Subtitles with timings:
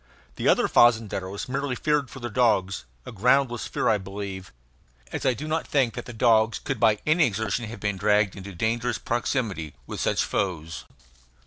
[0.35, 4.51] The other fazendeiros merely feared for their dogs; a groundless fear, I believe,
[5.11, 8.35] as I do not think that the dogs could by any exertion have been dragged
[8.35, 10.85] into dangerous proximity with such foes.